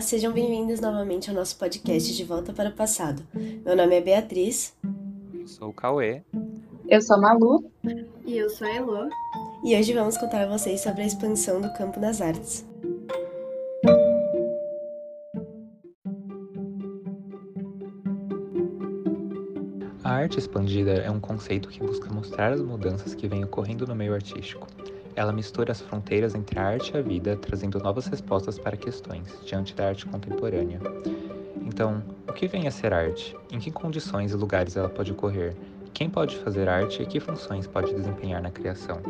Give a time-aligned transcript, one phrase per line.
[0.00, 3.22] Olá, sejam bem-vindos novamente ao nosso podcast De Volta para o Passado.
[3.34, 4.74] Meu nome é Beatriz.
[5.34, 6.22] Eu sou o Cauê.
[6.88, 7.70] Eu sou a Malu.
[8.24, 9.10] E eu sou a Elo.
[9.62, 12.66] E hoje vamos contar a vocês sobre a expansão do campo das artes.
[20.02, 23.94] A arte expandida é um conceito que busca mostrar as mudanças que vêm ocorrendo no
[23.94, 24.66] meio artístico.
[25.16, 29.26] Ela mistura as fronteiras entre a arte e a vida, trazendo novas respostas para questões
[29.44, 30.80] diante da arte contemporânea.
[31.66, 33.36] Então, o que vem a ser arte?
[33.50, 35.54] Em que condições e lugares ela pode ocorrer?
[35.92, 39.00] Quem pode fazer arte e que funções pode desempenhar na criação?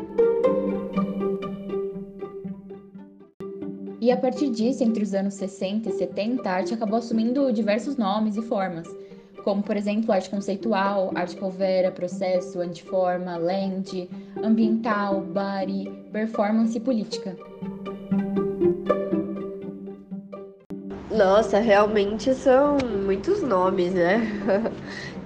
[4.00, 7.96] E a partir disso, entre os anos 60 e 70, a arte acabou assumindo diversos
[7.96, 8.88] nomes e formas,
[9.42, 14.08] como, por exemplo, arte conceitual, arte povera, processo, antiforma, land,
[14.42, 17.36] ambiental, body, performance e política.
[21.20, 24.26] Nossa, realmente são muitos nomes, né?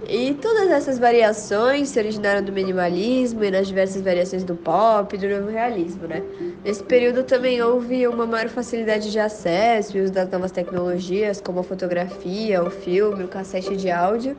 [0.06, 5.18] E todas essas variações se originaram do minimalismo e nas diversas variações do pop e
[5.18, 6.22] do novo realismo, né?
[6.62, 11.60] Nesse período também houve uma maior facilidade de acesso e uso das novas tecnologias, como
[11.60, 14.36] a fotografia, o filme, o cassete de áudio,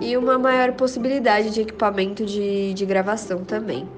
[0.00, 3.88] e uma maior possibilidade de equipamento de, de gravação também.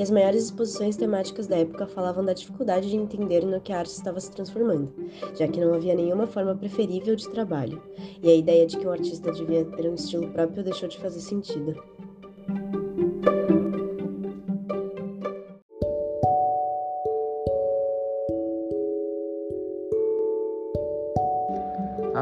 [0.00, 3.80] E as maiores exposições temáticas da época falavam da dificuldade de entender no que a
[3.80, 4.90] arte estava se transformando,
[5.38, 7.82] já que não havia nenhuma forma preferível de trabalho,
[8.22, 11.20] e a ideia de que um artista devia ter um estilo próprio deixou de fazer
[11.20, 11.89] sentido.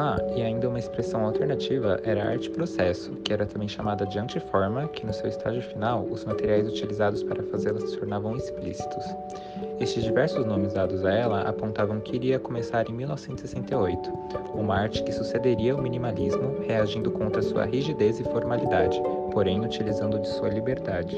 [0.00, 5.04] Ah, e ainda uma expressão alternativa era arte-processo, que era também chamada de antiforma, que
[5.04, 9.04] no seu estágio final, os materiais utilizados para fazê-la se tornavam explícitos.
[9.80, 14.08] Estes diversos nomes dados a ela apontavam que iria começar em 1968,
[14.54, 20.28] uma arte que sucederia ao minimalismo, reagindo contra sua rigidez e formalidade, porém utilizando de
[20.28, 21.16] sua liberdade.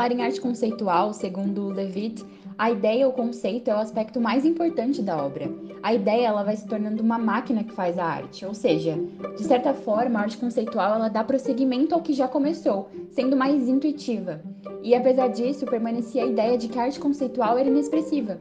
[0.00, 2.24] Falar em arte conceitual, segundo Levitt,
[2.56, 5.52] a ideia ou conceito é o aspecto mais importante da obra.
[5.82, 8.98] A ideia ela vai se tornando uma máquina que faz a arte, ou seja,
[9.36, 13.68] de certa forma, a arte conceitual ela dá prosseguimento ao que já começou, sendo mais
[13.68, 14.40] intuitiva.
[14.82, 18.40] E apesar disso, permanecia a ideia de que a arte conceitual era inexpressiva.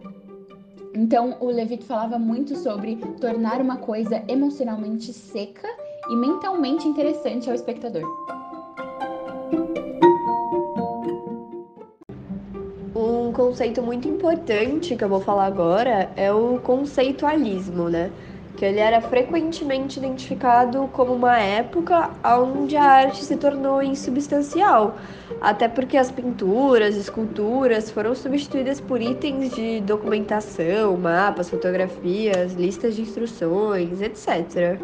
[0.96, 5.68] Então, o Levitt falava muito sobre tornar uma coisa emocionalmente seca
[6.10, 8.04] e mentalmente interessante ao espectador.
[13.50, 18.12] Conceito muito importante que eu vou falar agora é o conceitualismo, né?
[18.56, 24.98] Que ele era frequentemente identificado como uma época onde a arte se tornou insubstancial,
[25.42, 33.02] até porque as pinturas, esculturas foram substituídas por itens de documentação, mapas, fotografias, listas de
[33.02, 34.80] instruções, etc.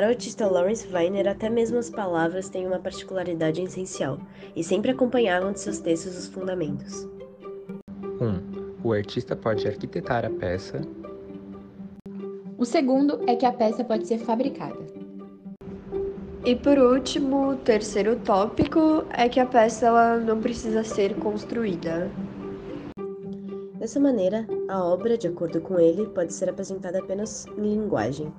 [0.00, 4.18] Para o artista Lawrence Weiner, até mesmo as palavras têm uma particularidade essencial
[4.56, 7.06] e sempre acompanhavam de seus textos os fundamentos.
[8.18, 8.24] 1.
[8.24, 10.80] Um, o artista pode arquitetar a peça.
[12.56, 14.80] O segundo é que a peça pode ser fabricada.
[16.46, 22.10] E por último, o terceiro tópico é que a peça ela não precisa ser construída.
[23.78, 28.32] Dessa maneira, a obra, de acordo com ele, pode ser apresentada apenas em linguagem.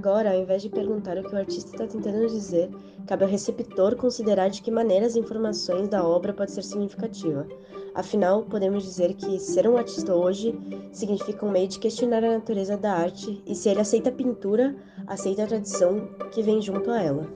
[0.00, 2.70] Agora, ao invés de perguntar o que o artista está tentando dizer,
[3.06, 7.46] cabe ao receptor considerar de que maneira as informações da obra pode ser significativa.
[7.94, 10.58] Afinal, podemos dizer que ser um artista hoje
[10.90, 14.74] significa um meio de questionar a natureza da arte e se ele aceita a pintura,
[15.06, 17.26] aceita a tradição que vem junto a ela.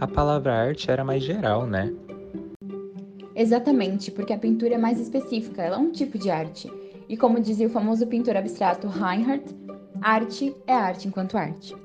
[0.00, 1.94] A palavra arte era mais geral, né?
[3.36, 6.72] Exatamente, porque a pintura é mais específica, ela é um tipo de arte.
[7.12, 9.54] E como dizia o famoso pintor abstrato Reinhardt,
[10.00, 11.76] arte é arte enquanto arte.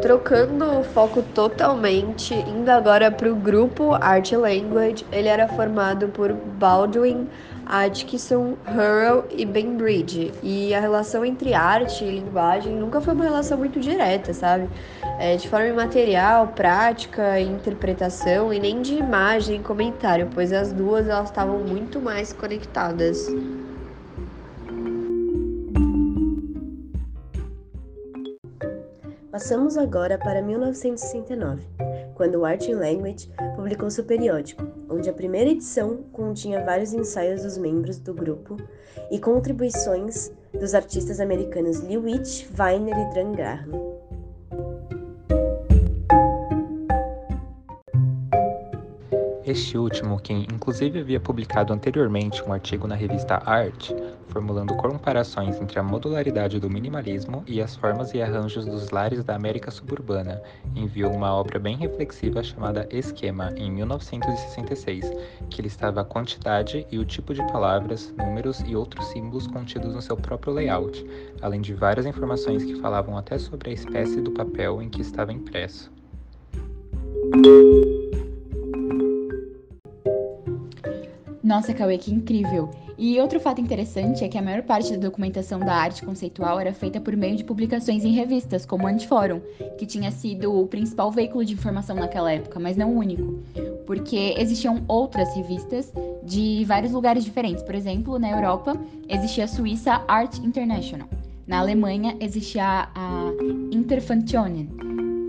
[0.00, 6.32] Trocando o foco totalmente, indo agora para o grupo Art Language, ele era formado por
[6.32, 7.28] Baldwin,
[7.66, 10.32] Atkinson, Hurrell e Bainbridge.
[10.42, 14.68] E a relação entre arte e linguagem nunca foi uma relação muito direta, sabe?
[15.18, 21.08] É, de forma imaterial, prática, interpretação e nem de imagem e comentário, pois as duas
[21.08, 23.28] elas estavam muito mais conectadas.
[29.34, 31.66] Passamos agora para 1969,
[32.14, 34.64] quando o Art and Language publicou seu periódico,
[34.94, 38.56] onde a primeira edição continha vários ensaios dos membros do grupo
[39.10, 43.93] e contribuições dos artistas americanos Lewitch, Weiner e Graham.
[49.54, 53.92] Este último, que inclusive havia publicado anteriormente um artigo na revista Art,
[54.26, 59.36] formulando comparações entre a modularidade do minimalismo e as formas e arranjos dos lares da
[59.36, 60.42] América suburbana,
[60.74, 65.08] enviou uma obra bem reflexiva chamada Esquema, em 1966,
[65.48, 70.02] que listava a quantidade e o tipo de palavras, números e outros símbolos contidos no
[70.02, 71.06] seu próprio layout,
[71.40, 75.32] além de várias informações que falavam até sobre a espécie do papel em que estava
[75.32, 75.92] impresso.
[81.54, 82.68] Nossa, Cauê, que incrível!
[82.98, 86.74] E outro fato interessante é que a maior parte da documentação da arte conceitual era
[86.74, 89.40] feita por meio de publicações em revistas, como o Antiforum,
[89.78, 93.38] que tinha sido o principal veículo de informação naquela época, mas não o único,
[93.86, 95.92] porque existiam outras revistas
[96.24, 97.62] de vários lugares diferentes.
[97.62, 98.76] Por exemplo, na Europa
[99.08, 101.08] existia a Suíça Art International,
[101.46, 103.30] na Alemanha existia a
[103.70, 104.70] Interfantionen,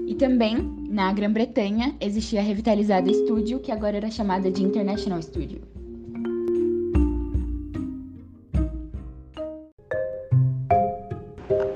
[0.08, 0.56] e também
[0.90, 5.75] na Grã-Bretanha existia a revitalizada Studio, que agora era chamada de International Studio.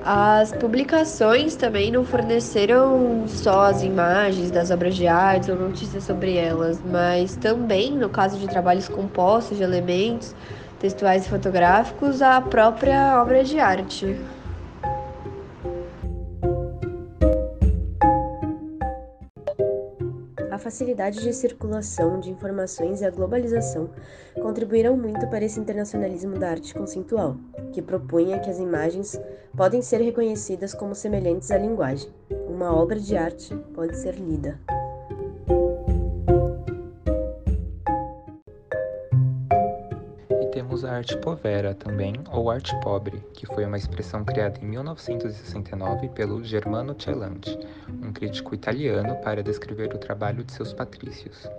[0.01, 6.35] As publicações também não forneceram só as imagens das obras de arte ou notícias sobre
[6.37, 10.33] elas, mas também, no caso de trabalhos compostos de elementos
[10.77, 14.25] textuais e fotográficos, a própria obra de arte.
[20.59, 23.89] Facilidade de circulação de informações e a globalização
[24.41, 27.37] contribuíram muito para esse internacionalismo da arte conceitual,
[27.73, 29.19] que propunha que as imagens
[29.55, 32.09] podem ser reconhecidas como semelhantes à linguagem.
[32.47, 34.59] Uma obra de arte pode ser lida.
[40.59, 46.09] Temos a arte povera também, ou arte pobre, que foi uma expressão criada em 1969
[46.09, 47.57] pelo Germano Celanti,
[47.87, 51.49] um crítico italiano para descrever o trabalho de seus patrícios.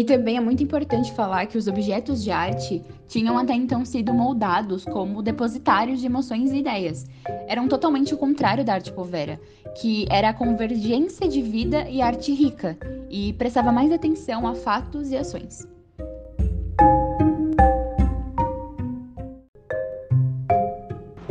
[0.00, 4.14] E também é muito importante falar que os objetos de arte tinham até então sido
[4.14, 7.04] moldados como depositários de emoções e ideias.
[7.46, 9.38] Eram totalmente o contrário da arte povera,
[9.78, 12.78] que era a convergência de vida e arte rica,
[13.10, 15.68] e prestava mais atenção a fatos e ações.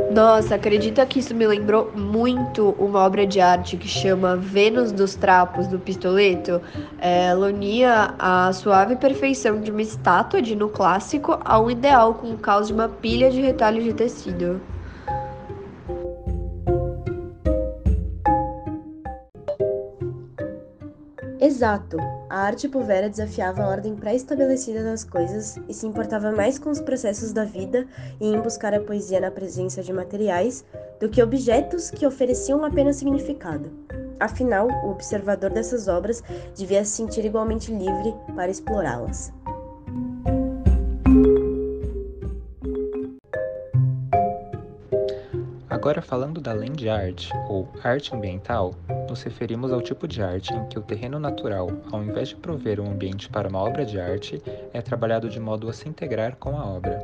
[0.09, 5.15] Nossa, acredita que isso me lembrou muito uma obra de arte que chama Vênus dos
[5.15, 6.59] Trapos, do Pistoleto.
[6.97, 12.31] Ela unia a suave perfeição de uma estátua de no clássico a um ideal com
[12.31, 14.59] o caos de uma pilha de retalhos de tecido.
[21.41, 21.95] Exato.
[22.29, 26.81] A arte povera desafiava a ordem pré-estabelecida das coisas e se importava mais com os
[26.81, 27.87] processos da vida
[28.19, 30.65] e em buscar a poesia na presença de materiais
[30.99, 33.71] do que objetos que ofereciam apenas significado.
[34.19, 36.21] Afinal, o observador dessas obras
[36.53, 39.31] devia se sentir igualmente livre para explorá-las.
[45.79, 48.75] Agora, falando da land art, ou arte ambiental,
[49.07, 52.81] nos referimos ao tipo de arte em que o terreno natural, ao invés de prover
[52.81, 54.43] um ambiente para uma obra de arte,
[54.73, 56.99] é trabalhado de modo a se integrar com a obra.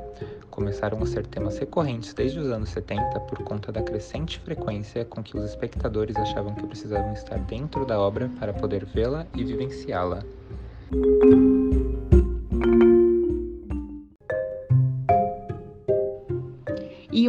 [0.51, 5.23] Começaram a ser temas recorrentes desde os anos 70 por conta da crescente frequência com
[5.23, 10.21] que os espectadores achavam que precisavam estar dentro da obra para poder vê-la e vivenciá-la.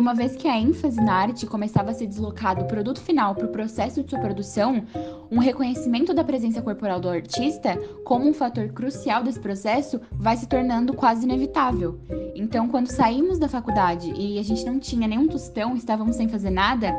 [0.06, 3.46] Uma vez que a ênfase na arte começava a se deslocar do produto final para
[3.46, 4.84] o processo de sua produção,
[5.32, 10.46] um reconhecimento da presença corporal do artista como um fator crucial desse processo vai se
[10.46, 11.98] tornando quase inevitável.
[12.36, 16.50] Então, quando saímos da faculdade e a gente não tinha nenhum tostão, estávamos sem fazer
[16.50, 16.94] nada,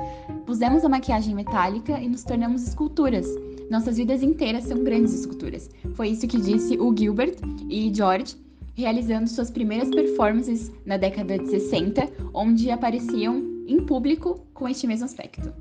[0.45, 3.25] pusemos a maquiagem metálica e nos tornamos esculturas.
[3.71, 5.69] Nossas vidas inteiras são grandes esculturas.
[5.93, 7.37] Foi isso que disse o Gilbert
[7.69, 8.35] e George
[8.77, 15.05] realizando suas primeiras performances na década de 60, onde apareciam em público com este mesmo
[15.05, 15.51] aspecto.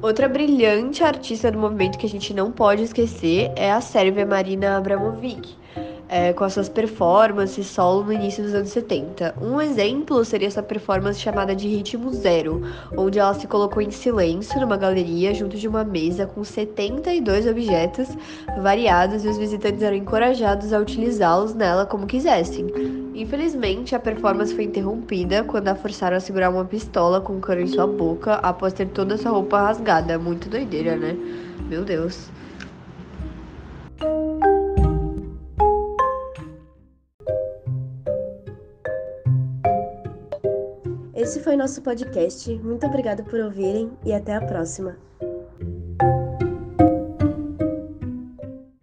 [0.00, 4.78] Outra brilhante artista do movimento que a gente não pode esquecer é a sérvia Marina
[4.78, 5.54] Abramovic.
[6.08, 9.34] É, com as suas performances solo no início dos anos 70.
[9.40, 12.62] Um exemplo seria essa performance chamada de Ritmo Zero,
[12.96, 18.08] onde ela se colocou em silêncio numa galeria junto de uma mesa com 72 objetos
[18.60, 22.66] variados e os visitantes eram encorajados a utilizá-los nela como quisessem.
[23.14, 27.66] Infelizmente, a performance foi interrompida quando a forçaram a segurar uma pistola com cano em
[27.66, 30.18] sua boca após ter toda essa roupa rasgada.
[30.18, 31.16] Muito doideira, né?
[31.68, 32.30] Meu Deus.
[41.46, 42.52] Foi nosso podcast.
[42.58, 44.96] Muito obrigado por ouvirem e até a próxima.